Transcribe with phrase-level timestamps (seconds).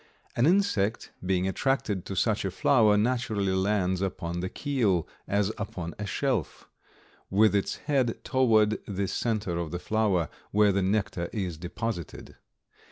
[0.35, 5.93] An insect being attracted to such a flower naturally lands upon the keel as upon
[5.99, 6.67] a shelf,
[7.29, 12.35] with its head toward the center of the flower, where the nectar is deposited.